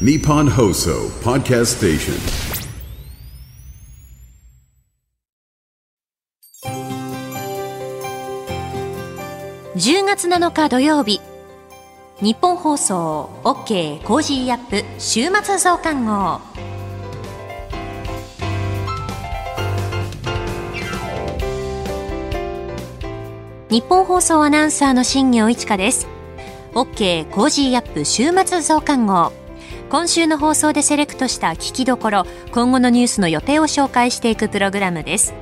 [0.00, 2.14] Nippon Hoso Podcast Station.
[9.76, 11.20] 10月7日土曜日
[12.20, 16.40] 日本放送 OK コージーアップ週末増刊号
[23.70, 26.08] 日本放送アナウンサーの新業一華です
[26.72, 29.43] OK コージーアップ週末増刊号
[29.94, 35.34] 今週の放送でセレクトした聞きどころ今後のニュースの予定を紹介していくプログラムです。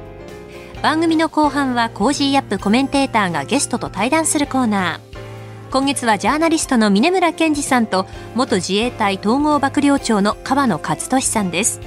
[0.82, 5.70] 番組の後半は Cozy up コメンテーターがゲストと対談するコーナー。
[5.70, 11.80] 今月はジャーナリストの峯村健司さんと元自衛隊統合幕僚長の河野克俊さんです。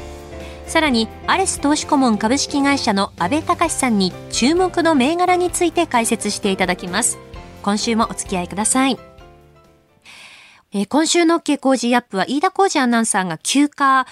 [0.66, 7.20] さらにアレス投資顧問株式会社の安倍隆さんに注目の銘柄について解説していただきます。
[7.62, 8.98] 今週もお付き合いください。
[10.78, 14.06] えー今週の OK 工事アップは飯田浩二アナウンサーが休暇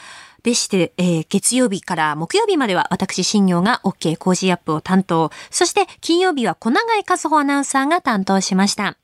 [0.44, 5.30] でして、えー月曜日から木曜日までは私、新業が OK 工事アップを担当。
[5.52, 8.98] そして金曜日は小永井和穂アナウンサーが担当しました。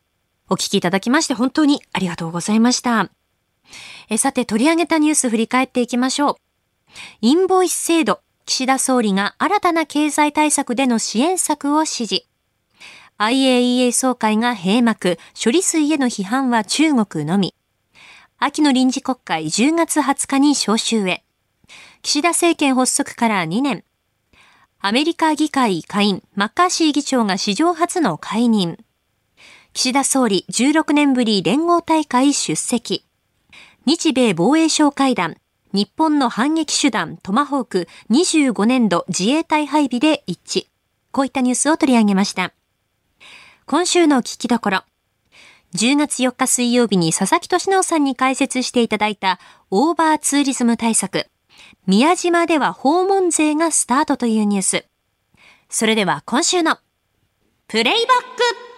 [0.48, 3.10] お聞きいただきまして本当にありがとうございました。
[4.10, 6.36] えーさて取り上げたニュース振り返っていきましょう。
[7.20, 8.22] インボイス制度。
[8.46, 12.30] 岸田総理が新たな経済対策での支援策を指示。
[13.20, 15.20] IAEA 総会が閉幕。
[15.42, 17.54] 処理水への批判は中国のみ。
[18.42, 21.26] 秋の臨時国会10月20日に召集へ。
[22.02, 23.84] 岸田政権発足から2年。
[24.80, 28.78] アメリカ議会下院、マッカーシー議長が史上初の解任。
[29.74, 33.06] 岸田総理16年ぶり連合大会出席。
[33.86, 35.36] 日米防衛省会談。
[35.74, 40.68] 日本の反撃手段トマホーク25年度自衛隊配備で一致。
[41.12, 42.54] こういったニュースを取り上げました。
[43.66, 44.84] 今週の聞きどころ。
[45.76, 49.40] 10月4日水曜日に佐々木俊直さんに解説していただいた
[49.70, 51.28] オーバーツーリズム対策。
[51.86, 54.86] 宮島では訪問税がスタートというニュース。
[55.70, 56.78] それでは今週の
[57.68, 58.70] プレイバック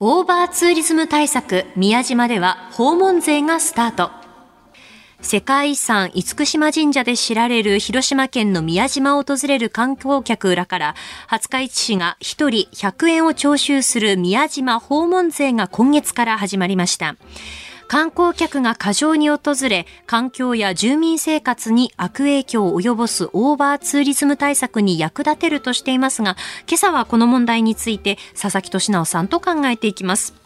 [0.00, 4.19] オーバーツーリズム対策宮島では訪問税がスタート。
[5.22, 10.94] 世界遺産厳島神社で知られる広島県の宮島を訪れる観光客らから
[11.28, 17.16] 廿日市市が1人100円を徴収する宮島訪問税が今月から始まりました。
[17.88, 26.36] 観光客が過剰に訪れ、環境や住民生活に悪影響を及ぼすオーバーツーリズム対策に役立てるとしていますが、
[26.68, 30.39] 今朝はこの問題について佐々木俊直さんと考えていきます。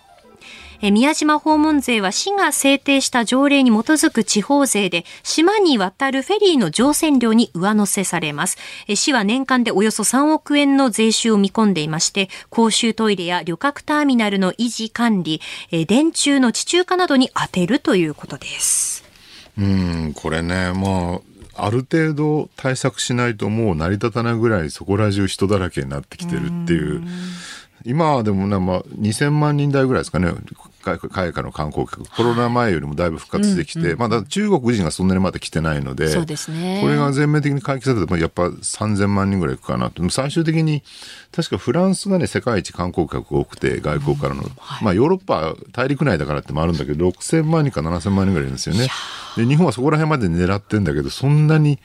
[0.80, 8.58] え宮島訪問税は市が制定した条例に基づく地方税で、島に渡るフェリーの乗船料に上乗せされます。
[8.88, 15.40] え市は年間でおよそ3億円の税収を見込んでいまして、公衆トイレや旅客ターミナルの維持管理、
[15.70, 19.04] え電柱の地中化などに充てるということです。
[19.58, 21.20] うん、これね、ま
[21.56, 27.02] あ、ある程度対策しないともう成り立たないぐらいそこら中人だらけになってきてるっていう。
[27.84, 30.32] 今はでもね、まあ、2000万人台ぐらいですかね、
[30.84, 32.04] 海海外の観光客。
[32.04, 40.08] コロナ前よりもだいぶ復活してきて、まだ中国人がそんなにまだ来てないので、そうですねこれが全面的に回帰されると、やっぱ3000万人ぐらいいくかなと。
[40.10, 40.82] 最終的に、
[41.32, 44.44] 確かフランスがね、世界一観光客が多くて、外国からの。
[44.82, 48.88] まあ、ヨーロッパ、大陸内だからってもあるんだけど、6000万人か7000万人ぐらいいるんですよね。
[49.36, 51.78] で、日本はそこら辺まで狙ってんだけど、そんなに、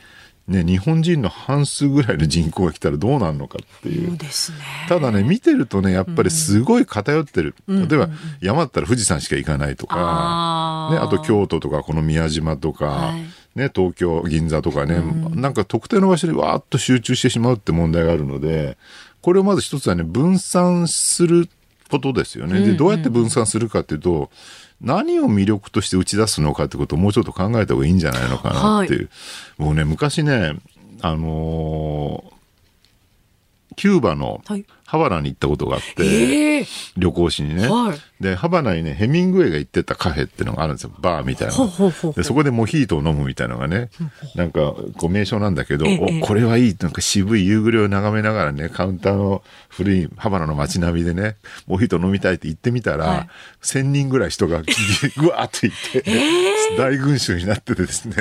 [0.49, 4.17] ね、日本人の半数ぐらいの人口が来たらどうなるのかっていう。
[4.17, 4.57] ですね。
[4.87, 7.55] ただね、見てるとね、やっぱりすごい偏ってる。
[7.67, 8.09] 例えば、
[8.41, 13.21] 山だったら富士山しか行かないとか、あーね、あと京都とか、この宮島とか、はい
[13.55, 15.01] ね、東京、銀座とかね、
[15.35, 18.77] なんか特定の場所にわーっと集中してしまうって問題があるので、
[19.21, 21.49] これをまず一つはね、分散する
[21.89, 22.61] ことですよね。
[22.61, 24.29] で、どうやって分散するかっていうと、
[24.81, 29.09] 何を魅力として打ち出すのかってことをもうちょっと考えた方がいいんじゃないのかなっていう。
[29.57, 30.55] もうね、昔ね、
[31.01, 32.39] あのー
[33.75, 36.67] キューバのはいハバナに行ったことがあって、ええ
[36.97, 37.67] 旅行しにね。
[37.67, 40.91] はいで、ハバナにね、ヘミングウェイが行ってたカフェっていうのがあるんですよ。
[40.99, 41.53] バーみたいな。
[42.13, 43.89] で、そこでモヒートを飲むみたいなのがね、
[44.35, 46.75] なんか、こう名称なんだけど、ええお、これはいい。
[46.81, 53.29] なんか渋い夕暮れを眺めながらね、カウンターの古いハバナの街並みでね、モヒート飲みたいって言ってみたら、はい
[53.61, 54.61] 1000人ぐらい人が
[55.17, 56.03] ぐわーっと行って、
[56.77, 58.15] 大群衆になっててですね、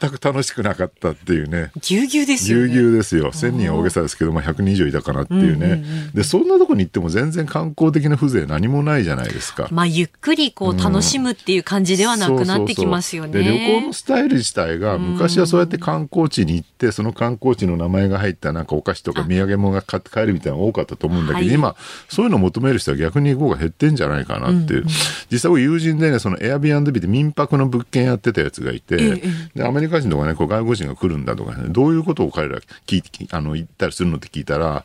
[0.00, 1.72] 全く楽しくなかったっていうね。
[1.80, 2.68] ぎゅうぎゅうですよね。
[2.68, 3.32] ぎゅうぎゅうですよ。
[3.32, 5.73] 1000人は大げさですけど、まあ、100人以上いたかなっていうね。
[5.76, 6.10] ね。
[6.14, 9.68] で、そんなとこに行っても全然観光的な風情何もないじゃないですか。
[9.70, 13.42] まあ、ゆっくりこう楽しむっていう感じではなくなってきますよね。
[13.42, 21.54] 旅行のスタイル自体が昔はそうやって観光地に行って、その観光地の名前が入ったなんかお菓子とか土産物が買って帰るみたいなのが多かったと思うんだけど、はい。
[21.54, 21.76] 今
[22.08, 24.84] そういうのを求める人は逆に行こうが減ってんじゃないかなっていう、
[25.30, 34.84] 実際僕友人でねそのエアビーで民泊の物件やってたやつがいて、ええでアメリカ人とかねこう外国人が来るんだとかねどういうことを彼ら聞いてあの言ったりするのって聞いたら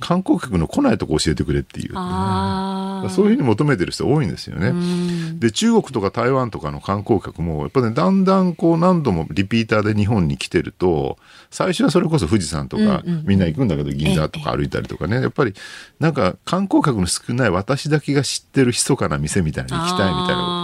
[0.00, 1.94] 観光客の来ないとこ教えてくれっていう。
[3.10, 4.72] そういうふうに求めてる人多いんですよね。
[5.38, 11.18] で中国とか台湾とかの観光客もやっぱねだんだんこう何度もリピーターで日本に来てると
[11.50, 15.54] 最初はそれこそ富士山とかみんな行くんだけど銀座とか歩いたりとかねやっぱり
[15.98, 20.61] なんか観光客の少ない私だけが知ってる密かな店みたいに行きたいみたいなこと。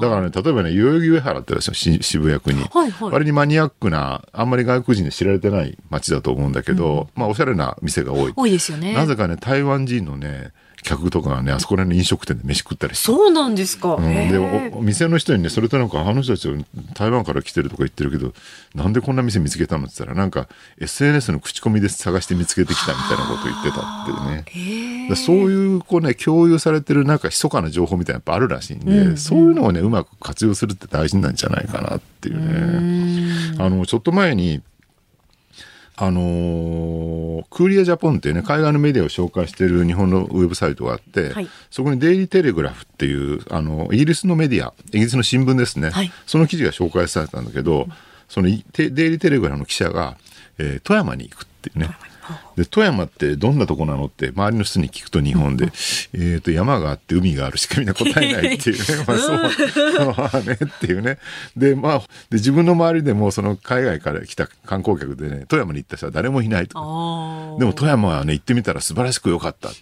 [0.00, 2.62] だからね、例えばね、代々木上原ってあるでしょ、し渋谷区に。
[2.62, 8.32] はいはい割にマニアックな、あんまり外国人で知られてない街だと思うんだけど、まあ、おしゃれな店が多い。
[8.34, 8.94] 多いですよね。
[8.94, 10.52] なぜかね、台湾人のね、
[10.84, 13.06] 客とかがね、あそこら辺の飲食店で飯食ったりして。
[13.06, 13.94] そうなんですか。
[13.94, 16.56] うん、へでーおお店の人にねそれとなんかあの人たちは
[16.94, 18.34] 台湾から来てるとか言ってるけど
[18.74, 20.46] なんでこんな店見つけたのって言ったらなんか
[20.78, 25.08] SNS の口コミで探して見つけてきたみたいなことを言ってたっていうね。
[25.08, 33.56] でそういうこうね共有されてるなんか密かな情報みたいなのやっぱあるらしいんで、そういうのをねうまく活用するって大事なんじゃないかなっていうね。
[33.58, 34.60] あのちょっと前に
[35.96, 41.48] あのークーリアジャポンっていうね、海外のメディアを紹介している日本のウェブサイトがあって、はい。
[41.70, 46.10] そこにデイリーテレグラフっていう、あの、イギリスのメディア、イギリスの新聞ですね、はい。
[46.26, 47.86] その記事が紹介されたんだけど、
[48.28, 50.16] そのデイリーテレグラフの記者が、
[50.58, 51.90] えー富山に行くっていうね。
[52.56, 55.66] で富山ってどんなとこなのって周りの人に聞くと日本で、
[56.12, 59.04] えー、と山があって海があるしかみんな答えないっていうね。
[59.06, 61.18] まあそうまあねっていうね。
[61.56, 66.74] でまあで自分の周りでもその海外から来た観光客でね富山に行った人は誰もいないと
[67.58, 69.78] でも富山はね行ってみたら素晴らしく良かったって、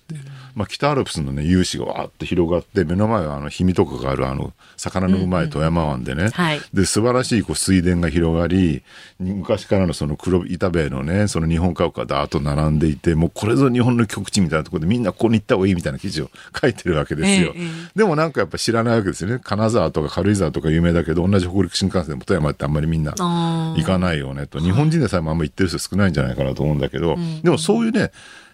[0.54, 6.60] まあ、北アルプスのね雄姿がわーっと広がって目の前はあの氷見とかがあるあの魚のうまい富山湾でね、はい。
[6.72, 8.82] で素晴らしいこう水田が広がり
[9.18, 16.30] 昔からのその黒板塀のねその日本家屋がダーッと並んでいてもうこれぞ日本の極地みたいなところでみんなここに行った方がいいみたいな記事を
[16.60, 19.38] 書いてるわけですよ、えええでもなんかやっぱ知らないわけですよね。
[19.42, 24.58] 金沢とか軽井沢とか有名だけど同じ北陸新幹線でも富山ってあんまりみんな行かないよねと。
[24.58, 28.10] 日本人でさえもあんま行ってる人少ないんじゃないかなと思うんだけど、でもそういうね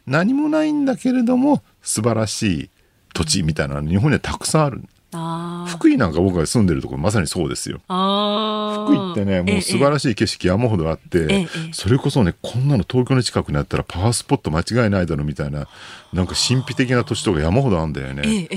[0.07, 2.71] 何もないんだけれども素晴らしい
[3.15, 7.81] 土地みたいなの日本にはたくさんある福井なんか僕が住んでるところまさにそうですよ。
[7.87, 15.67] 福井ってねもう素晴らしい景色山ほどあって、ええそれこそねこんなの東京の近くにあったらパワースポット間違いないだろみたいな
[16.13, 18.49] なんか神秘的な土地とか山ほどあるんだよね、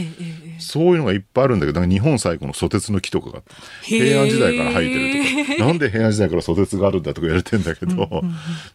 [0.60, 3.42] そういうのがいっぱいあるんだけど、日本最古のソテツの木とかが
[3.82, 8.08] 平安時代から生えてるとか、なんで平安時代からソテツがあるんだとか言われてんだけど、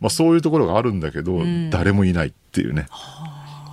[0.00, 1.40] まあそういうところがあるんだけど、
[1.70, 2.86] 誰もいないっていうね。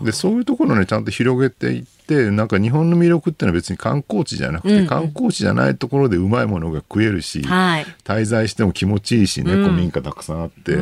[0.02, 7.86] で、そういうところをね、ちゃんと広げていって、なんか日本の魅力ってのは別に観光地じゃなくて、観光地じゃないところでうまいものが食えるし、はい。
[8.04, 10.78] 滞在しても気持ちいいしね、古民家たくさんあって、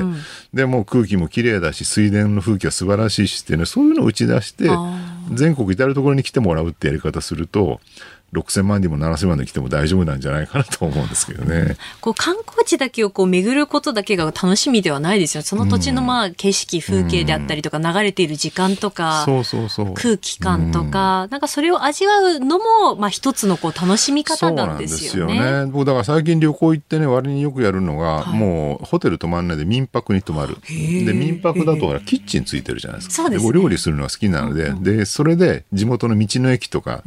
[0.53, 4.69] でもう空気も綺麗だし水田の風景は素晴らしいしっていうねそういうのを打ち出して
[5.33, 7.79] 全国至る所に来てもらうってやり方すると
[8.33, 11.75] 6,000万人も7,000万人来ても大丈夫なんじゃないかなと思うんですけどね。
[11.99, 15.43] こう観光地だけをこう巡ることだけが楽しみではないですよ。
[15.43, 25.33] その土地のまあ景色、風景であったりとか、流れている時間とか、そうそうそう空気感とか、なんかそれを味わうのも、まあ一つのこう楽しみ方なんですよね。
[25.33, 25.71] そうなんですよね。
[25.71, 30.55] 僕だから最近旅行行ってね、割によくやるのが、もうホテル泊まんないで民泊に泊まる。
[30.55, 33.15] ーで、民泊だとキッチンついてるじゃないですか。
[33.15, 37.03] そうですねお料理するのが好きなので、で、それで地元の道の駅とか、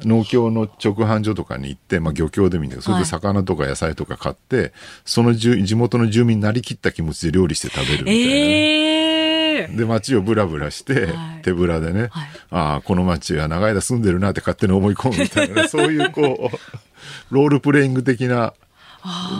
[0.00, 4.72] 農協の直販所とかに行って、まあ漁協でもいいんだけど、それで魚とか野菜とか買って、
[5.04, 8.24] その住地元の住民になりきった気持ちで料理して食べるみたいな。
[8.24, 8.26] ね。
[8.30, 11.42] ええで街をブラブラして、はい。
[11.42, 12.28] 手ぶらでね、はい。
[12.50, 18.54] ああこの街は長い間住んでるなって勝手に思い込むみたいなねそういうこうロールプレイング的な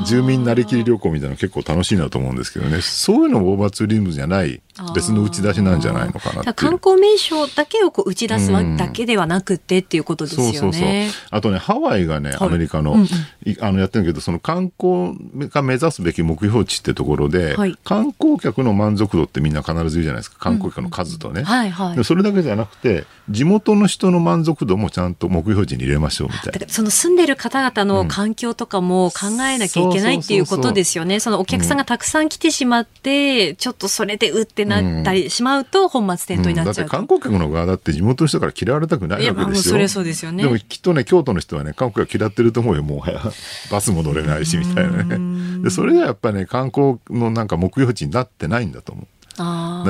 [0.07, 2.81] 住民なりきり旅行みたいなの結構楽しいなと思うんですけどね。
[2.81, 4.63] そういうのもオーバーツーリズムじゃない
[4.95, 10.53] 別の打ち出しなんじゃないのかな観光名所だけをこう打ち出すだけではなくてっていうことですよね。
[10.53, 10.89] そうそうそう。
[11.31, 12.97] あとね、ハワイがね、アメリカの、
[13.45, 15.17] いあの、やってるけど、その観光
[15.49, 20.39] が目指すべき目標値ってところで、はい観光客の満足度ってみんな必ず言うじゃないですか。
[20.39, 21.43] 観光客の数とね。
[21.43, 26.69] はいはいでそれだけじゃなくて、地元の人の満足度もちゃんと目標値に入れましょうみたいな。
[26.69, 31.21] その住んでる方々の環境とかも考えなきゃいけないっていうことですよね。
[31.21, 36.91] そのお客さんがたくさん来てしまって、ちょっとそれでうってなったりしまうと本末転倒になだっちゃうと。
[36.91, 39.73] 観光客の側だって地元の人から嫌われたくないわけですよ。
[39.73, 43.23] それはそうですよねでもきっとね、京都の人はね、観光客嫌ってると思うよ、もうはや。
[43.71, 45.63] バスも乗れないし、みたいなね。
[45.63, 49.07] で、それがやっぱね、観光のなんか目標値になってないんだと思う。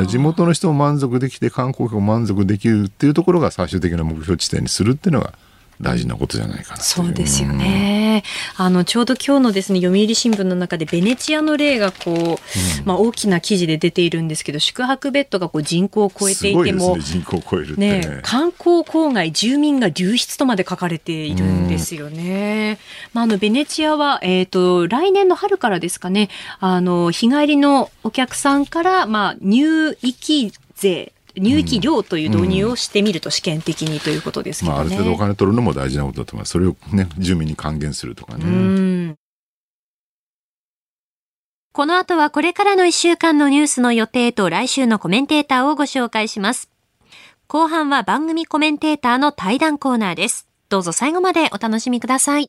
[0.07, 5.35] 地元の人も満足できて観光客も満足できるっていうところが最終的な目標地点にするっていうのが
[5.81, 8.23] 大事なことじゃないかなそうですよね。
[8.57, 12.37] あの、ちょうど今日のですね、読売新聞の中でベネチアの例がこう、うん、
[12.87, 22.79] まあ大きな記事で出ているんですけど、宿泊ベッドがこう人口を超えていても、ね、人口を超えるね、ね、観光郊外住民が流出とまで書かれているんですよね。
[23.13, 26.31] まああの、ベネチアは、えっ、ー、と、来年の春からですかね、
[26.61, 39.17] あの、日帰りのお客さんから、まあ、入域税、入域料という導入をしてみると試験的にということですけどね、まあ、ある程度お金取るのも大事なことだと思いますそれをね住民に還元するとかね。
[41.73, 46.71] この後はこれからの1週間のニュースの予定と来週のコメンテーターをご紹介します。
[47.49, 50.49] 後半は番組コメンテーターの対談コーナーです。
[50.71, 52.49] どうぞ最後までお楽しみください。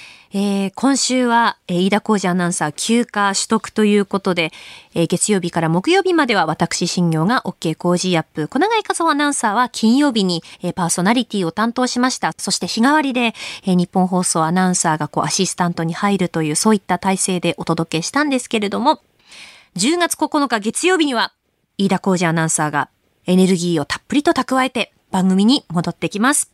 [0.33, 4.51] えー、今週は、えー、飯田浩司アナウンサー休暇取得ということで、
[4.93, 8.47] えー、月曜日から木曜日までは私新業が OK 工事アップ。
[8.47, 12.33] 小永井和夫アナウンサーは金曜日に、えー、パーソナリティを担当しました。
[12.37, 13.33] そして日替わりで、
[13.65, 19.01] えー、ニッポン放送アナウンサーがこうアシスタントに入るというそういった体制でお届けしたんですけれども、
[19.75, 21.33] 10月9日月曜日には
[21.77, 22.89] 飯田浩司アナウンサーが
[23.25, 26.53] エネルギーをたっぷりと蓄えて番組に戻ってきます。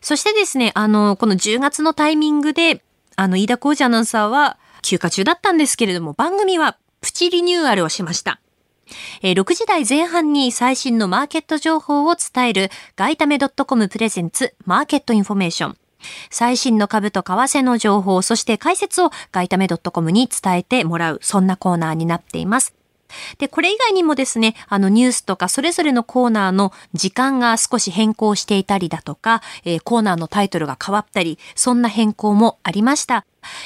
[0.00, 2.82] そしてですね、あの、この10月のタイミングで
[3.16, 8.40] あの、飯田浩司アナウンサーは休暇中だったんですけれども、番組はプチリニューアルをしました。
[9.22, 15.76] えー、6時台前半に最新のマーケット情報を伝えるガイタメ .com プレゼンツマーケットインフォメーション。
[16.30, 22.74] 最新の株と為替の情報、そして解説をガイタメ .com に伝えてもらう、そんなコーナーになっています。
[23.38, 33.24] で、これ以外にもですね、あのニュースとかそれぞれのコーナーの時間が少し変更していたりだとか、えー、コーナーのタイトルが変わったり、そんな変更もありました。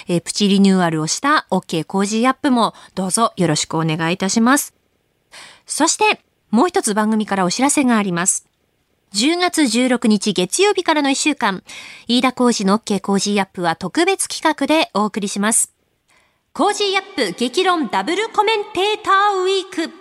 [0.09, 4.75] えー、プチリニューアルをした OK コージーアップもどうぞよろしくお願いいたします。
[5.67, 6.21] そして、
[6.51, 8.47] もう一つ番組からお知らせがあります。
[9.15, 11.65] 10月16日月曜日からの1週間、
[12.07, 15.80] 飯田浩二の OK コージーアップは特別企画でお送りします。
[16.53, 19.95] Cozy up 激論ダブルコメンテーターウィーク。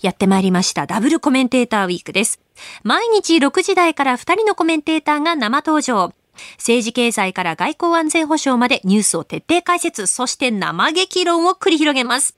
[0.00, 0.86] やってまいりました。
[0.86, 2.38] ダブルコメンテーターウィークです。
[2.84, 6.12] 毎日6時台から2人のコメンテーターが生登場。
[6.58, 12.36] 政治経済から外交安全保障までニュースを徹底解説、そして生激論を繰り広げます。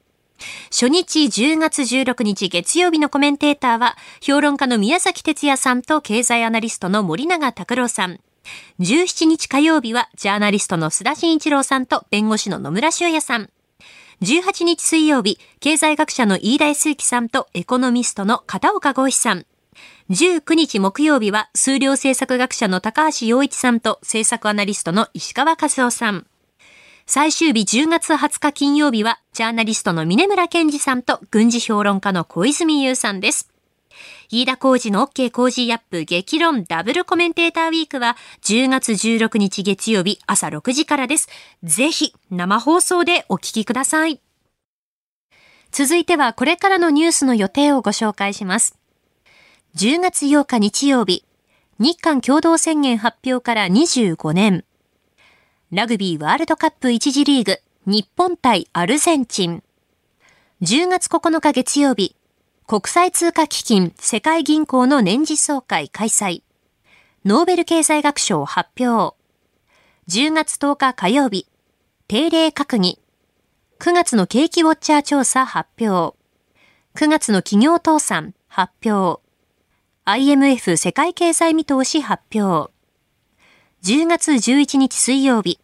[0.71, 8.21] 初日10月16日月曜日のコメンテーターは、評論家の宮崎哲也さんと経済アナリストの森永拓郎さん。
[8.81, 13.51] 17日火曜日はジャーナリストの須田慎一郎さんと弁護士の野村修也さん。
[14.23, 19.47] 18日水曜日、経済学者の飯田康之さんとエコノミストの片岡剛志さん。
[20.11, 26.27] 19日木曜日は数量政策学者の高橋洋一さんと政策アナリストの石川和夫さん。
[27.07, 33.56] 最終日10月20日金曜日はジャーナリストの峰村健二さんと軍事評論家の小泉優さんです。
[34.31, 41.29] 飯田浩二の OK 工事アップ激論ダブルコメンテーターウィークは10月16日月曜日朝6時からです。
[41.63, 44.21] ぜひ生放送でお聞きください。
[45.71, 48.79] 続いてはこれからのニュースの予定をご紹介します。
[49.77, 51.25] 10月8日日曜日、
[51.79, 54.65] 日韓共同宣言発表から25年。
[55.71, 59.63] ラグビーワールドカップ1次リーグ、日本対アルゼンチン。
[60.63, 62.16] 10月9日月曜日、
[62.69, 66.43] 国際通貨基金世界銀行の年次総会開催。
[67.25, 69.15] ノーベル経済学賞発表。
[70.09, 71.47] 10月10日火曜日。
[72.09, 72.99] 定例閣議。
[73.79, 76.17] 9月の景気ウォッチャー調査発表。
[76.97, 79.23] 9月の企業倒産発表。
[80.05, 82.73] IMF 世界経済見通し発表。
[83.85, 85.61] 10月11日水曜日。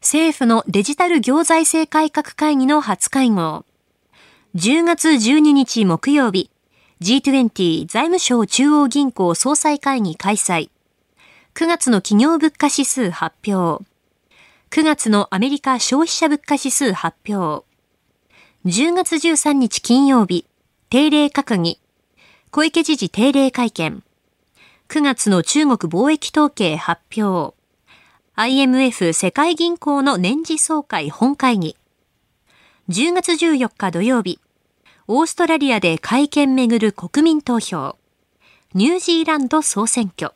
[0.00, 3.64] 政府のデジタル行財政改革会議の初会合。
[4.56, 6.48] 10月12日木曜日。
[7.00, 10.70] G20 財務省中央銀行総裁会議開催。
[11.54, 13.84] 9月の企業物価指数発表。
[14.70, 17.66] 9月のアメリカ消費者物価指数発表。
[18.64, 20.46] 10月13日金曜日、
[20.88, 21.80] 定例閣議。
[22.52, 24.04] 小池知事定例会見。
[24.88, 27.56] 9月の中国貿易統計発表。
[28.36, 31.76] IMF 世界銀行の年次総会本会議。
[32.90, 34.38] 10月14日土曜日、
[35.06, 37.98] オーストラリアで会見めぐる国民投票。
[38.72, 40.32] ニュージーランド総選挙。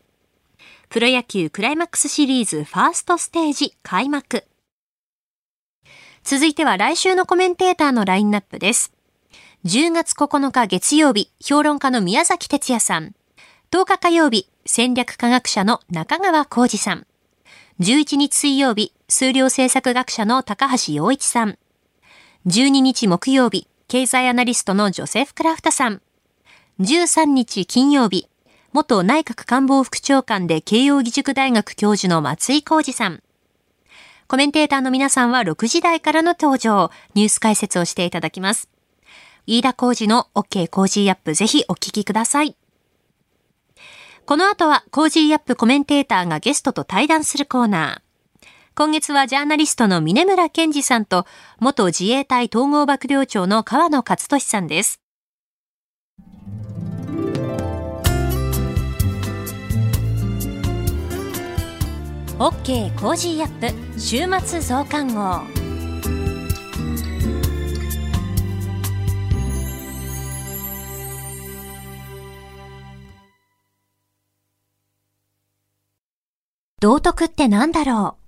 [0.91, 4.45] プロ野球クライマックスシリーズファーストステージ開幕。
[6.23, 8.93] 続いては来週のコメンテーターのラインナップです。
[9.65, 13.15] 10月9日月曜日、評論家の宮崎哲也さん。
[13.71, 17.07] 10日火曜日、戦略科学者の中川浩二さん。
[17.81, 21.57] 11日水曜日、数量政策学者の高橋洋一さん。
[22.47, 26.02] 12日木曜日、経済アナリストのジョセフ・クラフタさん。
[26.78, 28.28] 13日金曜日、
[28.75, 33.23] 元内閣官房副長官で慶応義塾大学教授の松井浩二さん。
[34.26, 38.68] コメンテーターの皆さんは6時台からの登場、ニュース解説をしていただきます。
[39.47, 42.54] 飯田浩二の OK コージーアップぜひお聞きください。
[44.26, 48.08] この後は Cozy up コメンテーターがゲストと対談するコーナー。
[48.78, 51.26] 今月はジャーナリストの峯村健司さんと
[51.58, 55.00] 元自衛隊統合幕僚長の河野克俊さんです。
[62.38, 65.40] OK Cozy up 週末増刊号
[76.78, 78.27] 道徳って何だろう？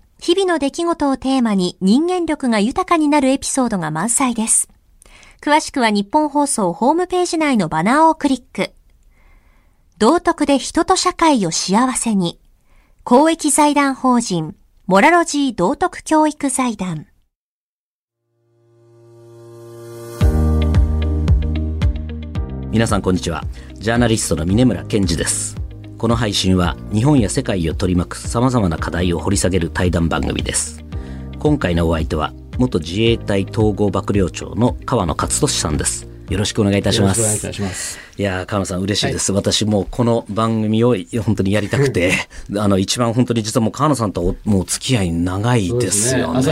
[0.21, 4.69] 日々の出来事をテーマに人間力が豊かになるエピソードが満載です。
[5.41, 8.71] 詳しくは日本放送ホームページ内のバナーをクリック。
[9.97, 12.39] 道徳で人と社会を幸せに。
[13.03, 14.55] 公益財団法人
[14.85, 17.07] モラロジー道徳教育財団
[22.69, 25.60] 皆さんこんにちはジャーナリストの峰村健二です
[26.01, 30.83] この配信は日本や世界を取り巻く様々な課題を掘り下げる対談番組です
[31.37, 37.19] 今回のお相手は元自衛隊統合幕僚長の河野克俊さんですよろしくお願いいたします。
[37.19, 37.99] お願いいたします。
[38.21, 42.13] いや川野さん嬉しいです、はい、私もこの番組を本当にやりたくて、
[42.55, 46.43] あの一番本当に実はもう川野さんともう付き合い長いですよね。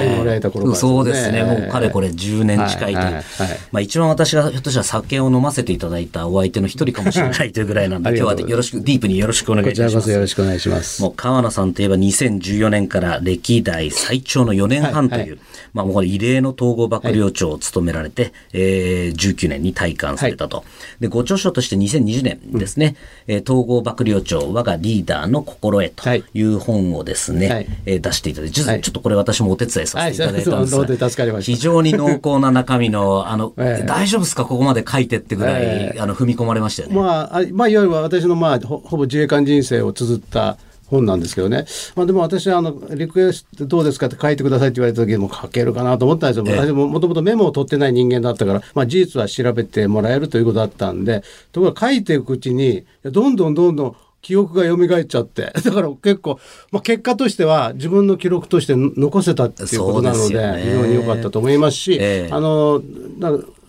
[0.73, 1.43] そうですね。
[1.43, 3.05] もうかれこれ10年近いという。
[3.05, 3.23] はいはい、
[3.71, 10.09] まあ一番私がひょっとしたら酒を飲ませていただいたお相手の一人かもしれないというぐらいなんで、今日はよろしくディープによろしくお願いいたします。
[10.09, 11.03] よろしくお願いします。
[11.03, 15.37] もう川野さんといえば2014年から歴代最長の4年半という、
[15.73, 20.65] まあもう異例の統合幕僚長を務められて、はい、えー、19年に退官されたと。
[20.99, 22.95] で、ご著書として2020年ですね、
[23.27, 26.41] うん、えー、統合幕僚長我がリーダーの心得とい。
[26.41, 34.45] う本をですね、はい、えー、出していただいて、ちょっとこれ私もお手伝いさせていただいたんですが、はい、非常に濃厚な中身の、あの、えー、大丈夫ですか？
[34.45, 36.95] ここまで書いてってぐらい、えー、あの、踏み込まれましたよね。
[36.95, 40.57] まあ、まあ、いわゆる私の、まあ、ほぼ自衛官人生を綴った
[40.89, 56.39] 本なんですけどね、まあ、でも私はあのリクエストどうですかって書いてくださいって言われた時も書けるかなと思ったんですよ、ええ、私ももともとメモを取ってない人間だったから、まあ、事実は調べてもらえるということだったんでところが書いていくうちにどんどんどんどん記憶が蘇っちゃって だから結構、
[56.71, 62.81] まあ、結果としては自分の記録として残せたっていうことなので、ね、非常に良かったと思いますし、ええ、あの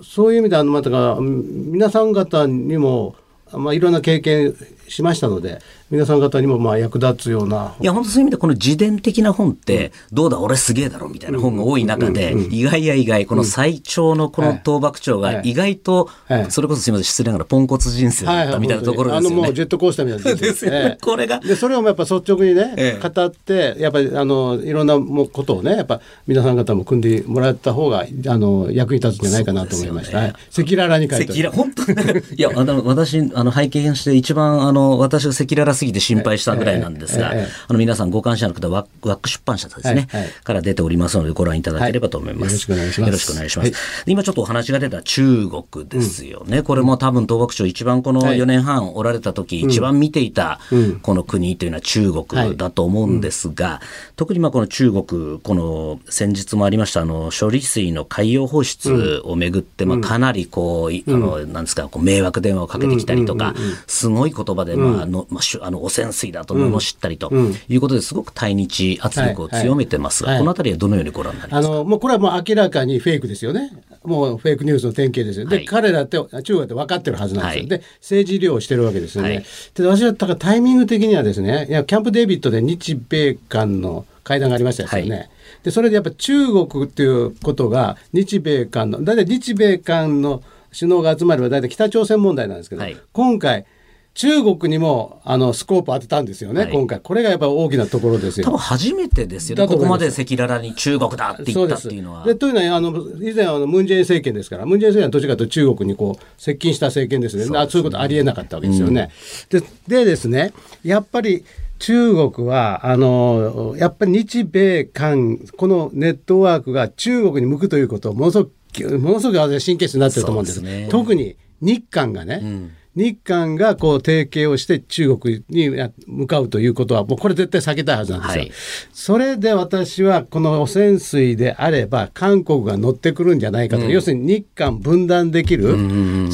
[0.02, 3.14] そういう意味であのまた皆さん方にも
[3.52, 4.54] まあ、いろんな経験
[4.88, 7.74] しましたので、皆さん方にもまあ役立つような。
[7.80, 16.50] いや、本当そういう意味で、この自伝的な本って、どうだ、俺すげえだろ、みたいな本が多い中で、意外や意外、この最長のこの倒幕長が、意外とは、い。
[16.50, 19.36] それこそすみません、失礼ながら、ポンコツ人生だったみたいなところですよね。
[19.36, 20.98] あのもうジェットコースターみたいなですよね。
[21.02, 23.08] これがでそれをやっぱ率直にね、ええ。
[23.08, 30.18] 語ってやっぱりあのいろんなもことをねやっぱ皆さん方も組んでもらった方があの役に立つんじゃないかなと思いました。
[30.18, 30.28] はい。
[30.28, 31.32] 赤裸々に書いて。
[31.32, 32.22] 赤裸々、本当に。
[32.36, 37.32] いや、あの、私、あの、拝見して一番、あの、私が赤裸々すぎて心配したぐらいなんですが
[37.68, 40.06] あの、皆さんご関心の方は、ワック出版社ですね
[40.44, 42.40] から出ておりますので、ご覧いただければと思います。
[42.40, 43.10] はいよろしくお願いします。
[43.40, 43.58] ます。
[43.58, 43.72] はい。
[44.06, 46.62] 今ちょっとお話が出た中国ですよね。
[46.62, 48.38] これも多分、東北省一番このはい。
[48.38, 50.60] 4年半おられた時、一番見ていた、
[51.02, 53.80] この国というのは中国だと思うんですが、
[54.16, 63.54] 特にまあこの中国、この先日もありました、あの、処理水の海洋放出をめぐって、まあかなりこう、いあの、なんですか、こう迷惑電話をかけてきたりとか、
[63.86, 67.32] すごい言葉で、まあ、あの、まああの、汚染水だと罵ったりと
[67.68, 71.72] いうことですごく対日圧力を強めてますが、このあたりはどのようにご覧になりますか？
[71.72, 73.70] あのもうこれはもう明らかにフェイクですよね。
[74.02, 75.46] もうフェイクニュースの典型ですよ。
[75.46, 77.60] で、はい彼らって中国って分かってるはずなんですよ。
[77.60, 79.28] はいで政治利用をしてるわけですよね。
[79.28, 85.16] はいで私はだからタイミング的にはですねいやキャンプ・デービッドで日米韓の会談がありましたですよね。
[85.16, 85.24] は
[85.62, 93.66] でそれでやっぱ中国っていうことが日米韓の大体日米韓の首脳が集まれば大体北朝鮮問題なんですけど、はい今回
[94.14, 96.72] 中国にもあのスコープ当てたんですよね、はい。
[96.72, 97.00] 今回。
[97.00, 98.46] これがやっぱ大きなところですよ。
[98.46, 99.66] 多分初めてですよね。
[99.66, 102.24] ここますで赤裸々に中国だって言ったっていうのは。
[102.24, 107.44] でというのはあの以前はあのムン・ジェイン政権ですからムン・ジェイン政権はどっちかというと中国にこう接近した政権ですね。
[107.44, 109.10] そうあそういうことありえなかったわけですよね。
[109.48, 111.44] ででですねやっぱり
[111.78, 120.60] 中国はあのやっぱり日米韓このネットワークが中国に向くということをものすごくものすごく私神経質になってると思うんです。
[120.60, 120.88] ですね。
[120.90, 125.70] 特に日韓がね、日韓がこう提携をして中国に
[126.06, 128.42] 向かうということはもうこれ絶対避けたいはずなんですよ。
[128.42, 128.52] はい。
[128.92, 135.76] それで私はこの汚染水であれば韓国が乗ってくるんじゃないかと、要するに日韓分断できる、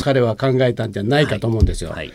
[0.03, 1.91] 彼は考えたんじゃないかと思うんですよ。
[1.91, 2.13] はい。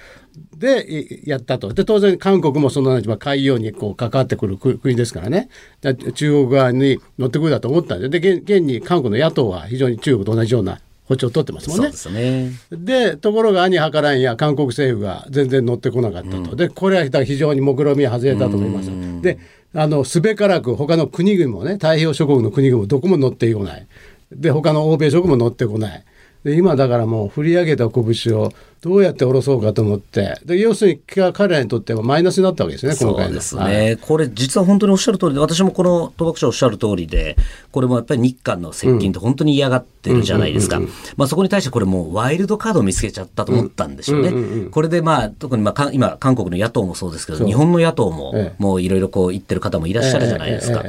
[0.56, 1.73] でいやったと。
[1.73, 5.49] で当然韓国もそのまあ海洋にこう関わってくる国国ですからね。
[5.82, 8.10] だ中国側に乗ってくるだと思ったんで。
[8.10, 10.80] で現現に韓国の野党は非常に中国と同じような
[11.12, 11.97] 歩調を取ってますもんねで。
[11.97, 12.52] すね。
[12.71, 18.89] でところが兄計らんや韓国政府が全然乗ってこなかったと、でこれは非常に目論見は外れたと思います。
[19.21, 19.38] で
[19.74, 23.88] あのすべからく他の国々もね太平洋諸国の国々もどこも乗ってこない
[24.32, 26.04] で他の欧米諸国も乗ってこない
[26.43, 30.39] で今だからもう振り上げた拳をどうやって下ろそうかと思って。
[30.43, 30.99] で要するに
[31.33, 33.25] 彼らにとってはマイナスになったわけですね今回の。
[33.25, 33.97] そうですね、はい。
[33.97, 37.37] これ実は本当におっしゃる通りで私もこの東北省おっしゃる通りで
[37.71, 40.79] これもやっぱり日韓の接近って本当に嫌がってるじゃないですか、
[41.15, 48.55] まあ、そこに対してこれもうワイルドカードを見つけちゃったと思ったんでしょうね、これでまあ特にまあか今韓国の野党もそうですけど日本の野党もええ。
[48.57, 50.83] もういろいろこう言ってる方もいらっしゃるじゃないですか、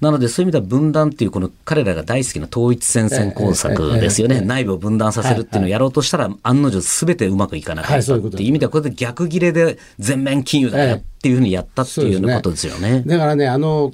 [0.00, 13.02] なのでそういう意味では分断っていうこの彼らが大好きな統一戦線工作ですよね、内部を分断させるっていうのをやろうとしたら案の定全てうまくいかなかったっはいそういうことていう意味ではこれで逆切れで全面金融だよっていうふうにやったっていうようなことですよね。
[13.06, 13.92] だからねあの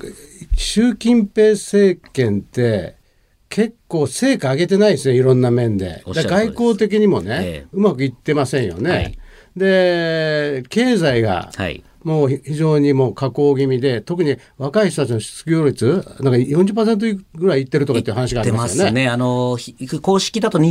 [0.57, 2.97] 習近平政権って
[3.49, 6.03] 結構成果上げてないですねいろんな面で。
[6.07, 8.91] 外交的にもね、ええうまくいってませんよね。
[8.91, 9.19] はい
[9.57, 18.69] で経済がはいもう非常にもう下降気味で特に若い人たちの失業率なんか40%ぐらいいってるとかっていう話があ出りまよね。
[18.69, 19.09] ますすね。
[19.09, 20.63] あの、ひ公式だと21.3%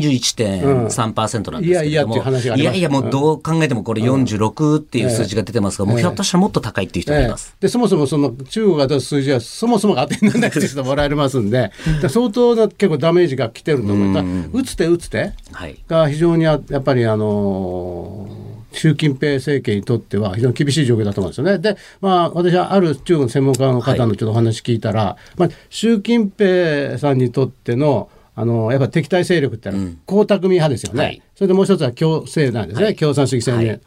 [0.62, 7.50] なんですけれども、いやいやっていう話がありますいやいや、もうどう考えてもこれ46っていう数字が出てますが、もうひょっとしたらもっと高いっていう人もいます。
[7.54, 14.50] ええでそもそもその中国が出す数字はそもそもが当てにならないっていう人もらえますんでで相当な結構ダメージが来てると思います。
[14.54, 15.78] 打つ手打つ手はい。
[15.88, 18.41] が非常にややっぱりあのー
[18.72, 21.60] 習近平政権にとっては非常に厳しい状況だと思うんですよね。
[21.60, 29.84] で、まあ、私はある中国の専門家の方のちょっとお話聞いたら、まあ、習近平さんにとってのあのやっぱ敵対勢力ってのは
[30.24, 31.04] 江沢民派ですよね。
[31.04, 33.68] はいそれでもう一つは共生なんですね、はい共産主義青年。
[33.68, 33.82] はい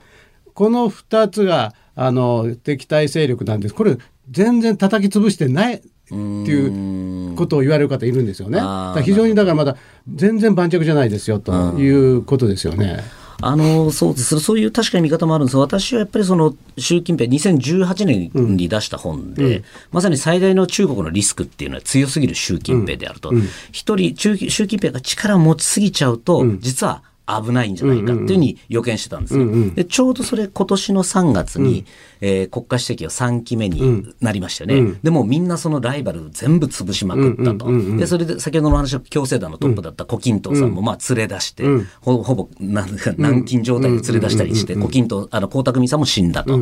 [0.54, 3.74] この2つがあの敵対勢力なんです。
[3.74, 3.98] これ
[4.30, 8.60] 全然叩き潰してないっていうことを言われる方いるんですよね。
[9.02, 9.76] 非常にだからまだ
[10.12, 13.02] 全然盤石じゃないですよということですよね。
[13.40, 14.40] あのそうです。
[14.40, 23.32] そういう確かに見方もあるんですが私はやっぱりその習近平2018年に出した本で、まさに最大の中国のリスクっていうのは強すぎる習近平であると、
[23.72, 29.74] 一人中習近平が力を持ちすぎちゃうと、実は危ないんじゃないかっていうふうに予見してたんですよ。
[29.74, 31.84] でちょうどそれ今年の3月に、
[32.20, 34.98] えー国家主席は3期目になりましたよね。
[35.02, 37.66] でもみんなそのライバル全部潰しまくったと。
[37.96, 41.64] でそれで先ほどの話共青団のトップだった胡錦涛さんもまあ連れ出して、
[42.00, 46.60] ほほぼなんか軟禁状態で連れ出したりして、胡錦涛あの江沢民さんも死んだと。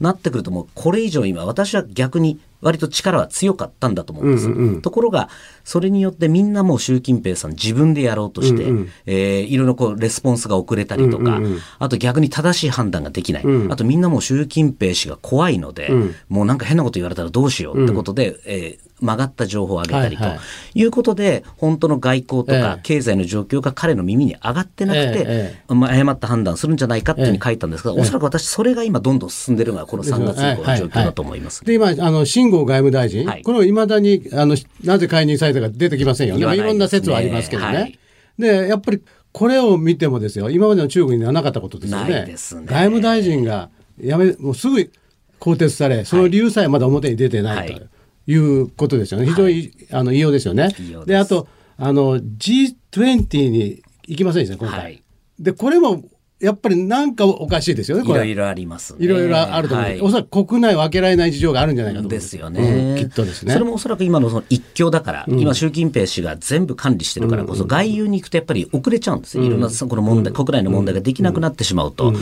[0.00, 5.28] なってくるともうこれ以上今私は逆に割と力は強かったんだと思うんです、ところが
[5.64, 8.64] それによってみんなもう習近平さん自分でやろうとして、
[9.06, 11.40] えーいろいろこうレスポンスが遅れたりとか、
[11.78, 15.90] あと逆に正しい判断ができない、あとみんなもう習近平氏が怖いので、
[16.28, 20.36] もうなんか変なこと言われたらどうしようってことで、えー曲がった情報を上げたりとはいは
[20.74, 20.80] い。
[20.80, 31.64] いうことで、本当の外交とえかえ経済の状況が彼の耳に上がってなくて、えまあ、誤った判断するんじゃないかっていうふうに書いたんですが、おそらく私それが今どんどん進んでるのがこの3月以降の状況だと思います。
[31.64, 36.42] で今あの秦剛外務大臣、はいこれをいまだにあのなぜ解任されたか出てきませんよね。
[36.42, 37.76] いまあいろんな説はありますけどね。
[37.76, 37.98] はい
[38.38, 42.26] でやっぱりこれを見てもですよ今までの中国にはなかったことですよね。
[42.26, 44.90] ね外務大臣がやめもうすぐ
[45.38, 47.82] 更迭されその理由さえまだ表に出てないはいと
[48.26, 49.26] いうことですよね。
[49.26, 50.70] 非常に、あの異様ですよね。
[51.06, 54.80] であとあの G20 に行きませんでした今回。
[54.80, 55.02] はい
[55.38, 56.04] でこれも
[56.40, 58.10] やっぱりなんかおかしいですよね。
[58.10, 59.04] いろいろありますね。
[59.04, 60.00] いろいろあると思う、はい。
[60.00, 63.52] おそらく国内分けられない事情があるんじゃないかとですよね、うんきっとですね。
[63.52, 72.18] それもおそらく今のその一強だから、今習近平氏が全部管理してるからこそ、外遊に行くとやっぱり遅れちゃうんですよ、いろんなそこの問題、国内の問題ができなくなってしまうと、例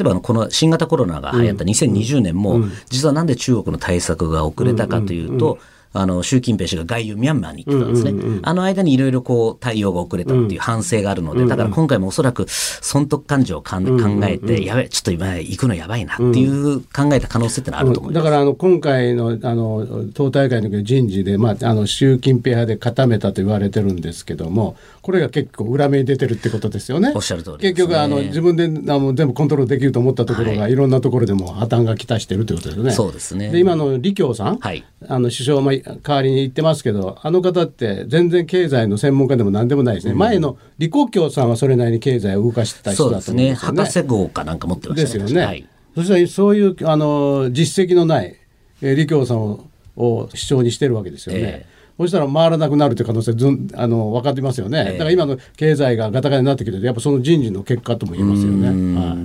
[0.00, 5.58] えばこの新型コロナが流行った2020年も、実はなんで中国の対策が遅れたかというと、
[5.92, 18.24] あの習近平氏が外遊ミャンマーに行ってたんですね、あの間にいろいろこう対応が遅れたっていう反省があるので、だから今回もおそらく損得感情をかん考えて、やべえ、ちょっと今行くのやばいなっていう考えた可能性ってのはあると思います。
[18.24, 27.12] だからあの今回のあの党大会の時の人事で、まあ、あの習近平派で固めたと言われてるんですけどもこれが結構裏目に出てるってことですよね。
[27.14, 27.72] おっしゃる通りですね。
[27.74, 32.90] 結局あの自分であの全部コントロールできると思ったところが、い、ろんなところでも破綻がきたしてるということですよね。
[32.92, 33.50] そうですね。
[33.50, 34.84] で今の李強さん、はい。
[35.08, 43.20] あの首相も代わりに言ってますけどあの方って全然経済の専門家でも何でもないですね、前の李克強さんはそれなりに経済を動かしてた人だ。
[43.20, 43.78] と思うんですよね。
[43.78, 45.20] 博士号かなんか持ってましたね。
[45.20, 48.34] ですよね、はいそしたらそういうあの実績のない、
[48.80, 51.40] えー李強さんをを主張にしてるわけですよね。
[51.40, 58.68] ええそしたら回らなくなるという可能性ずんあの分かってますよね、だから今の経済がガタガタになってきてやっぱその人事の結果とも言えますよね。
[58.98, 59.18] はい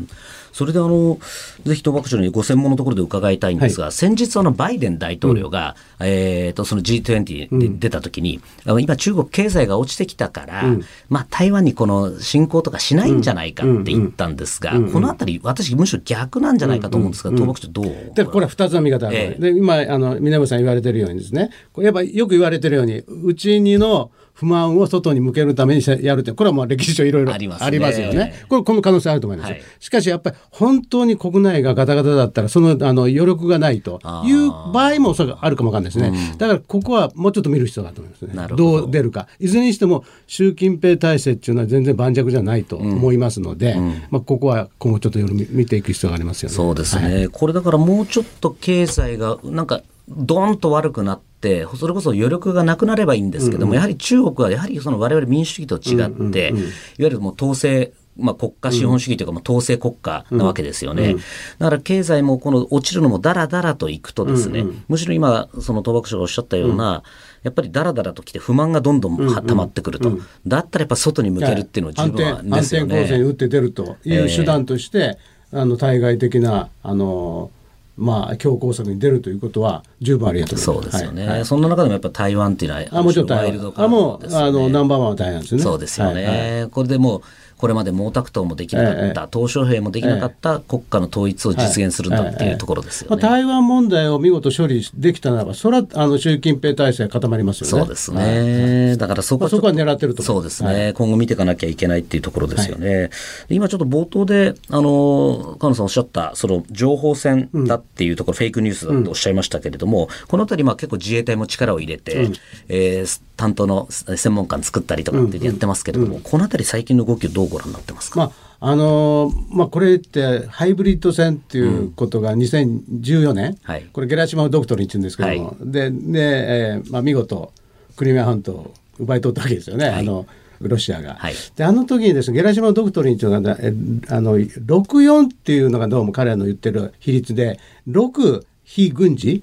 [0.58, 1.20] それであの
[1.66, 10.64] ぜひ東幕長にご専門のところで伺いたいんですが、先日あのバイデン大統領が、えー、とその G20 で出たときに、あの今中国経済が落ちてきたから、
[11.10, 18.14] まあ、台湾にこの侵攻とかしないんじゃないかって言ったんですが、このあたり私むしろ逆なんじゃないかと思うんですが、東幕長どう？
[18.16, 19.40] でこれは2つの見方がある、ええ。
[19.40, 21.52] で今あの南さん言われてるようにですね。
[21.72, 27.64] これやっぱよく言われてるようにうちにの不満を外に向けるためにやるってこれはまあ歴史上いろいろあります
[28.02, 28.46] よね。
[28.48, 29.62] これこの可能性あると思います、はい。
[29.80, 38.48] しかしやっぱり本当に国内がガタガタだったらそのあの余力がないという場合もおそらくあるかもわかんないですね、だからここはもうちょっと見る必要があると思いますね。
[38.50, 38.56] ど。
[38.56, 39.28] どう出るか。
[39.40, 43.76] いずれにしても習近平体制っていうのは全然盤石じゃないと思いますので、
[44.12, 46.56] まあ、ここは今後ちょっと見見ていく必要がありますよね。
[46.56, 56.60] そうですね、これだからもうちょっと経済がなんかドーンと悪くなってそれこそ余力がなくなればいいんですけども、やはり中国はやはりその我々民主主義と違って、いわ
[56.98, 61.18] ゆるもう統制まあ、国家資本主義というか、まあ、統制国家なわけですよね、
[61.60, 67.04] だから経済もこの落ちるのもだらだらといくとですね、むしろ今その倒幕者がおっしゃったような、
[67.44, 70.18] やっぱりだらだらときて不満がどんどんは溜まってくると、
[70.48, 73.30] だったらやっぱ外に向けるっていうのは十分は反転ですよ反転攻勢にね。
[73.30, 75.20] 打って出るという手段として、
[75.52, 77.52] あの対外的なあの
[77.98, 80.80] まあ強硬策に出るということは十分あり得るとそ。
[80.80, 81.36] うですよね、はい。
[81.38, 81.46] はい。
[81.46, 84.48] そんな中でもやっぱ台湾っていうのはあもちろん台ワイルドカー湾あもうドですよね。
[84.48, 85.64] あのナンバーワンは台湾ですよね。
[85.64, 86.70] そうですよね、はいはい。
[86.70, 87.22] これでもう
[87.58, 93.22] これまで毛沢東もできなかった、え鄧小平もできなかった国家の統一を実現するんだっていうところですよね。
[93.22, 97.70] まあ、台湾問題を見事処理できたならば、それはあの習近平体制固まりますよね。
[97.72, 103.10] そうですね、だからそこまあ、そこは狙ってると思そうですね、今後見ていかなきゃいけないっていうところですよね。
[103.48, 112.30] で今ちょっと冒頭で、あの、河野さんおっしゃった、その情報戦だっていうところ、フェイクニュースだとおっしゃいましたけれども、このあたり、まあ結構自衛隊も力を入れて、
[112.70, 123.86] えー担当の専門官作ったりとかってやってますけれども、このあたり最近の動きをどうご覧になってますか、まああのーまあ、これってハイブリッド戦っていうことが2014年、はい。
[123.94, 127.54] これゲラシマドクトリンって言うんですけども、はでで、えーまあ、見事
[127.96, 130.26] クリミア半島を奪い取ったわけですよね、あの
[130.60, 131.16] ロシアが。
[131.20, 131.36] はい。
[131.56, 133.72] であの時にですねゲラシマドクトリンっていうのがえ
[134.10, 139.42] あの64っていうのがどうも彼らの言ってる比率で6非軍事、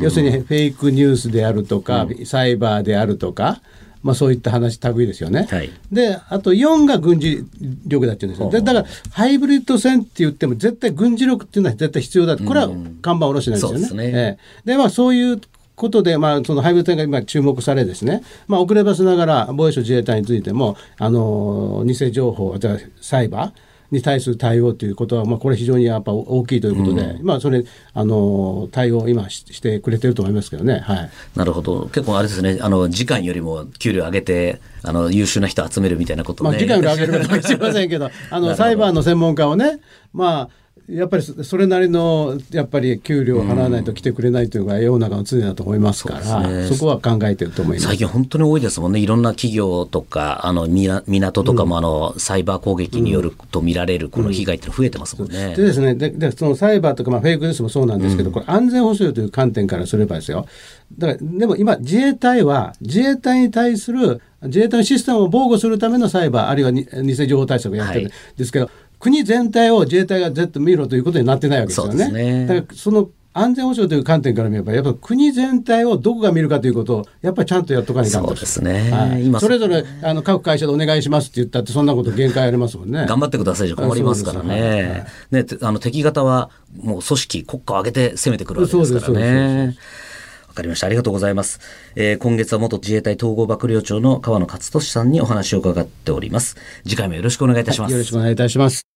[0.00, 3.60] 要するにフェイクニュースであるとか、サイバーであるとか
[4.02, 5.46] まあ、そういった話類ですよね。
[5.48, 5.70] はい。
[5.90, 7.44] であと4が軍事
[7.86, 8.50] 力だっていうんですよ。
[8.50, 12.68] でだからハイブリッド戦って言っても絶対軍事力っていうのは絶対必要だこれは
[13.00, 13.78] 看板下ろしなんですよね。
[13.78, 14.04] そうですね。
[14.06, 14.38] ええ。
[14.64, 15.40] でまあそういう
[15.76, 22.56] ことで、まあ、そのハイブリッド戦が今注目されですね、まあ、遅ればせながら防衛省自衛隊についてもあの偽情報
[23.00, 23.52] サイバー
[23.92, 30.80] に対する対応ということは、まあ、これ非常にやっぱ大きいということで、まあ、それあの対応を今ししてくれてると思いますけどね。
[30.80, 31.86] はいなるほど。
[31.86, 36.50] 結構あれですね、あの、時間よりも給料上げて、あの、優秀な人集めるみたいなことね。
[36.50, 39.80] まあ、時間より上げるかもしれませんけど、あの サイバーの専門家をね、
[40.12, 40.61] まあ、
[40.92, 47.98] やっぱりそそれなりのやっぱり給料を払わないと来てくれないというのが世の中の常だと思いますから、そうですねそこは考えてると思います最。
[47.98, 49.00] 近本当に多いですもんね。
[49.00, 55.54] いろんな企業とか、あの、港とかも、あの、サイバー攻撃によると見られるこの被害って増えてますもんね。
[55.56, 60.46] でですね、ででそのサイバーとか、まあ、フェイクニュースもそうなんですけど、これ安全保障という観点からすればですよ。
[60.98, 68.68] だから、でも今、自衛隊は、自衛隊に対する、自衛隊のシステムを防護するためのサイバー、あるいはに偽情報対策をやってるんはいですけど、
[69.02, 72.46] 国全体を自衛隊が絶対見ろということになってないわけですよねね。
[72.46, 83.06] だから、その、安全保障という観点から見れば、やっぱり国全体をどこが見るかということを、やっぱりちゃんとやっとかないかんそうですねはい今それぞれあの各会社でお願いしますって言ったって、そんなこと限界ありますもんね。
[83.08, 85.06] 頑張ってくださいじゃ困りますからね。
[85.32, 89.76] ね、てあの敵方はもう組織、国家を挙げて攻めてくるわけですからね。
[90.46, 90.86] わかりました。
[90.86, 91.60] ありがとうございます。
[91.96, 96.56] えー今月は元自衛隊統合幕僚長の川野勝利さんにお話を伺っております。
[96.84, 97.92] 次回もよろしくお願いいたします。
[97.92, 98.91] よろしくお願いいたします。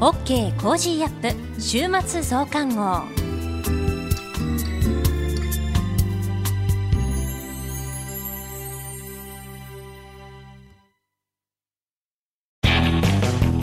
[0.00, 3.02] OK Cozy up 週末増刊号。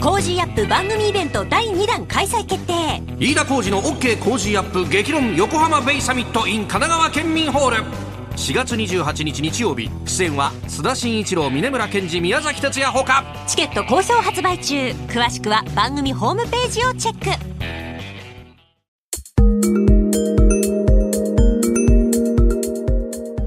[0.00, 3.02] Cozy up 番組イベント第2弾開催決定。
[3.18, 8.07] 飯田浩司の OK 工事アップ激論横浜ベイサミット in 神奈川県民ホール。
[8.38, 9.90] 4月28日日曜日。
[10.06, 13.24] 出演は須田慎一郎峯村健司宮崎哲弥ほか。
[13.48, 14.92] チケット好評発売中。
[15.08, 17.30] 詳しくは番組ホームページをチェック。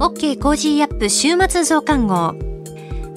[0.04, 2.51] OK Cozy up 週末増刊号。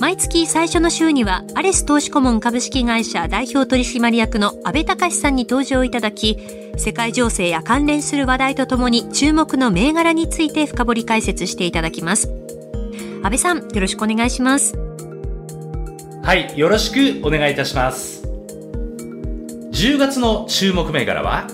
[0.00, 6.38] 毎月最初の週にはアレス投資顧問株式会社代表取締役の安倍隆さんに登場いただき
[6.76, 12.28] 世界情勢や関連する話題とともに注目の銘柄について深掘り解説していただきます
[13.22, 14.84] 安倍さんよろしくお願いします
[16.24, 18.26] はい、よろしくお願いいたします。
[19.72, 21.46] 10月の注目銘柄は、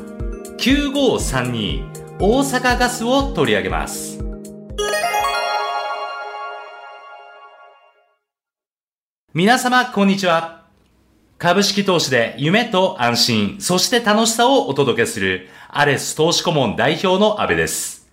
[0.59, 4.30] 9532大阪ガスを取り上げます。
[9.33, 10.65] 皆様、こんにちは。
[11.39, 18.11] 株式投資で夢と安心、そして楽しさをお届けする、アレス投資顧問代表の安倍です。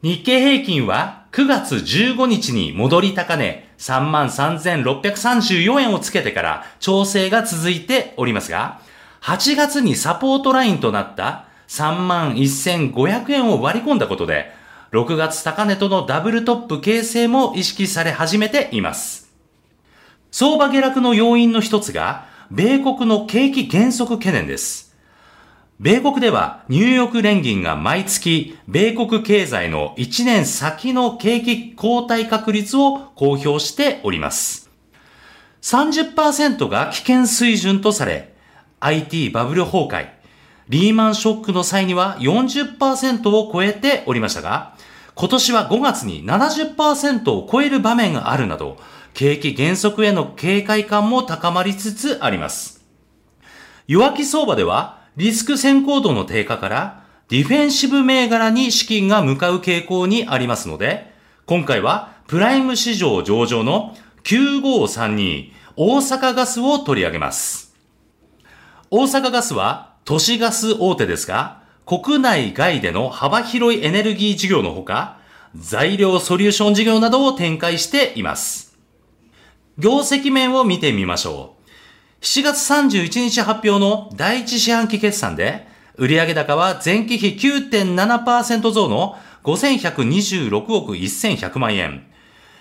[0.00, 8.80] 日経平均は9月15日に戻り高値33,634円をつけてから調整が続いておりますが、
[9.20, 14.50] 8月にサポートラインとなった31,500円を割り込んだことで、
[14.92, 19.21] 6月高値とのダブルトップ形成も意識され始めています。
[20.32, 24.96] 相場下落の要因の一つが、米国の景気減速懸念です。
[25.78, 34.70] 米国ではニューヨーク連銀が毎月米国経済の1年先の景気後退確率を公表しております。
[35.60, 38.34] 30%が危険水準とされ、
[38.80, 40.08] IT バブル崩壊、
[40.70, 44.76] リーマンショックの際には40%を超えておりましたが、
[45.14, 48.78] 今年は5月に70%を超える場面があるなど、
[49.14, 52.84] 景気減速への警戒感も高まりつつあります。
[53.86, 61.12] 弱気相場では、リスク先行度の低下から、ディフェンシブ銘柄に資金が向かう傾向にありますので、
[61.46, 67.74] 今回はプライム市場上場の9532大阪ガスを取り上げます。
[68.90, 75.18] 大阪ガスは都市ガス大手ですが、国内外での幅広いエネルギー事業のほか、
[75.54, 78.71] 材料ソリューション事業などを展開しています。
[79.78, 81.62] 業績面を見てみましょう。
[82.22, 92.06] 7月31日発表の第一四半期決算で、売上高は前期比9.7%増の5126億1100万円。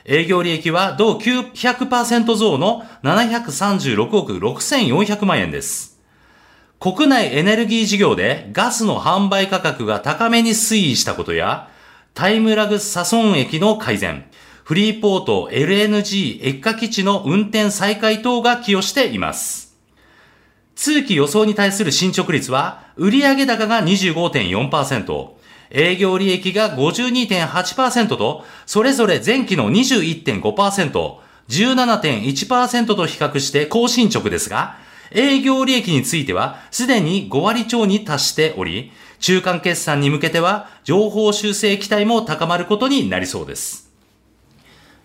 [0.05, 5.99] 営業利益は同900%増の736億6400万円です。
[6.79, 11.69] 国内エネルギー事業でガスの販売価格が高めに推移したことや、
[12.13, 14.25] タイムラグ差損益の改善、
[14.71, 19.75] フリーポート LNG 液化基地の運転再開等が寄与しています。
[20.75, 25.29] 通期予想に対する進捗率は、売上高が25.4%、
[25.71, 31.17] 営業利益が52.8%と、それぞれ前期の21.5%、
[31.49, 34.77] 17.1%と比較して高進捗ですが、
[35.11, 43.90] 営業利益についてはすでに5割超に達しており、中間決算に向けては情報修正期待も高まることになりそうです。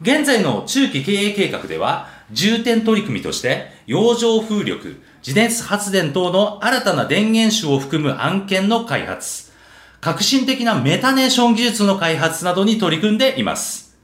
[0.01, 9.53] 現在の中期経営計画では、重点取り組みとして、洋上風力、自熱発電等の新たな電源種を含む案件の開発、
[10.01, 13.97] 革新的なメタネーション技術の開発などに取り組んでいます。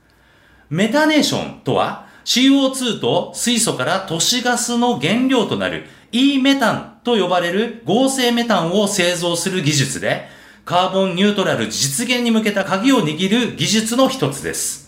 [0.68, 10.28] メタネーションとは CO2 と水素から都市ガスの原料となる E メタンと呼ばれる合成メタンを製造する技術で
[10.64, 14.81] カーボンニュートラル実現に向けた鍵を握る技術の一つです。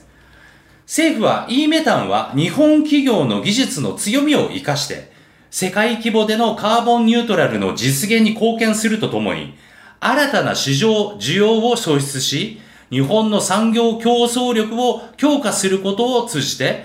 [0.86, 5.10] 政府は E メタンは日本企業の技術の強みを活かして
[5.50, 9.54] 世界規模でのカーボンニュートラルの実現に貢献するとともに
[10.04, 12.60] 新たな市場、需要を創出し、
[12.90, 16.84] 日本の産業競争力を強化することを通じて、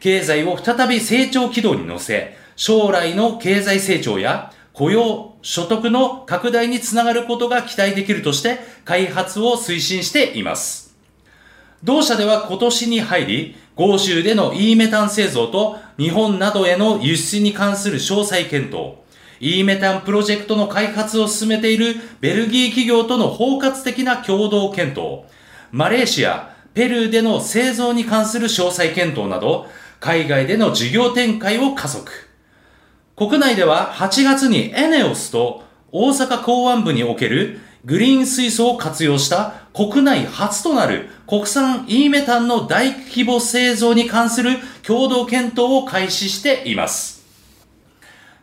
[0.00, 10.83] 経済を再び成長軌道に乗せ、将来の経済成長や雇用、所得の拡大につながることが期待できるとして、開発を推進しています。
[11.84, 18.94] 同社では今年に入り、豪州での E メタン製造と日本などへの輸出に関する詳細検討、
[19.38, 25.24] E メタンプロジェクトの開発を進めているベルギー企業との包括的な共同検討、
[25.72, 29.66] マレーシア、ペルーでの製造に関する詳細検討など、
[30.00, 32.10] 海外での事業展開を加速。
[33.14, 44.52] 国内では8月にエネオスと大阪港湾部におけるグリーン水素を活用した国内初となる国産 E メタンの大規模製造に関する
[44.86, 47.24] 共同検討を開始しています。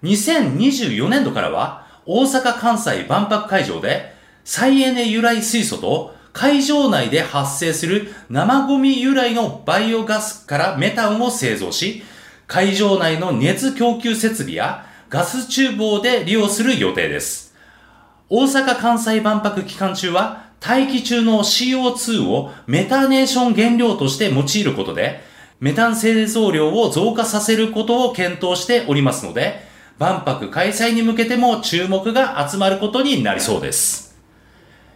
[0.03, 4.13] 2024年度からは大阪・関西万博会場で
[4.43, 12.03] 再エネ由来水素と会場内で発生する生ゴミ由来のバイオガスからメタンを製造し、
[12.45, 17.55] 会場内の熱供給設備やガス厨房で利用する予定です。
[18.27, 25.20] 大阪・関西万博期間中は大気中の CO2 をメタネーション原料として用いることで、
[25.59, 29.66] メタン製造量を増加させることを検討しておりますので、
[29.97, 34.16] 万博開催に向けても注目が集まることになりそうです。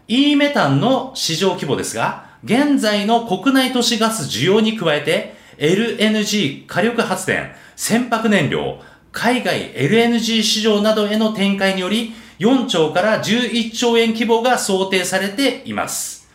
[0.07, 8.79] E メタンの市場規模ですが、現在の国内都市ガス需要に加えて、LNG 火力発電、船舶燃料、
[9.11, 16.27] 海外 LNG 市場などへの展開により、4兆から11兆円規模が想定されています。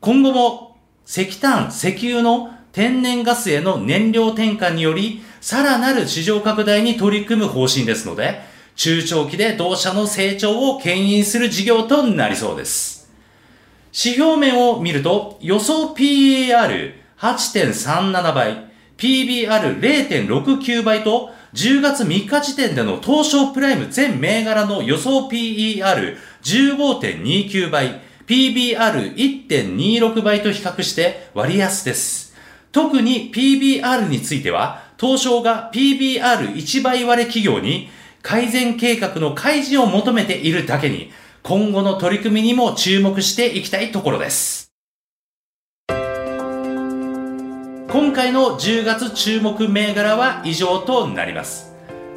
[0.00, 0.76] 今後も
[1.06, 8.40] 石炭、石油の天然ガスへの燃料転換により、さらなる市場拡大に取り組む方針ですので、
[8.76, 13.10] 中長期で同社の成長を牽引する事業となりそうです。
[13.92, 18.66] 指標面を見ると、予想 PAR8.37 倍、
[18.96, 32.34] PBR0.69 倍と、10月3日時点での東証プライム全銘柄の予想 PER15.29 倍、PBR1.26 倍と比較して割安です。
[32.72, 37.88] 特に PBR については、東証が PBR1 倍割れ企業に
[38.20, 41.12] 改善計画の開示を求めているだけに、
[41.44, 44.63] 今後の取り組みにも注目していきたいところです。
[47.94, 51.72] 今回の10月注目銘柄は以上となります。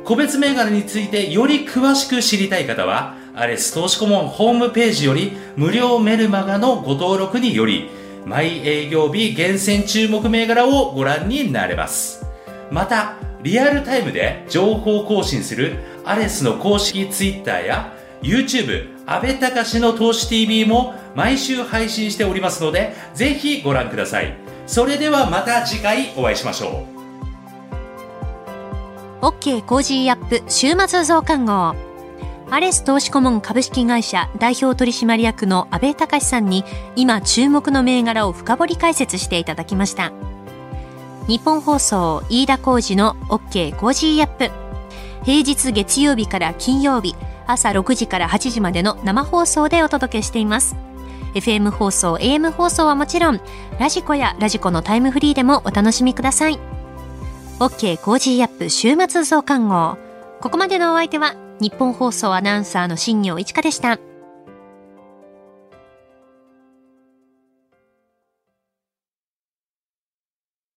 [0.05, 7.91] 個別銘柄についてより詳しく知りたい方は、アレス投資顧問ホームページより無料メルマガのご登録により、
[8.25, 12.25] 毎営業日厳選注目銘柄をご覧になれます。
[12.71, 13.13] また、
[13.43, 15.75] リアルタイムで情報更新する
[16.05, 24.56] アレスの公式 Twitter や YouTube、安倍隆の投資 TV も毎週配信しておりますので、ぜひご覧ください。
[24.67, 26.85] それではまた次回お会いしましょ
[29.21, 29.25] う。
[29.25, 31.75] OK Cozy up 週末増刊号。
[32.49, 36.63] アレス投資顧問株式会社代表取締役の安倍隆さんに
[36.95, 40.11] 今注目の銘柄を深掘り解説していただきました。
[41.27, 44.51] ニッポン放送飯田浩司の OK Cozy up。
[45.23, 47.15] 平日月曜日から金曜日
[47.47, 50.86] 朝6時から8時までの生放送でお届けしています。
[51.37, 53.39] FM 放送、AM 放送はもちろん、
[53.79, 56.59] radiko や radiko のタイムフリーでもお楽しみください。
[57.59, 59.97] OK Cozy up 週末増刊号。
[60.41, 63.99] ここまでのお相手は、ニッポン放送アナウンサーの新行市佳でした。